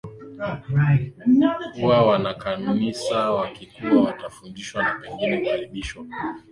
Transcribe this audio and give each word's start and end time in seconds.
kuwa 1.75 2.05
wanakanisa 2.07 3.31
Wakikua 3.31 4.01
watafundishwa 4.01 4.83
na 4.83 4.93
pengine 4.93 5.37
kukaribishwa 5.39 6.03
kwenye 6.03 6.39